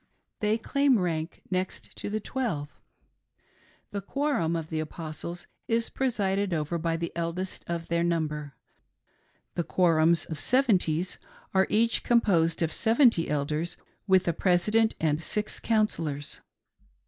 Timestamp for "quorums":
9.75-10.27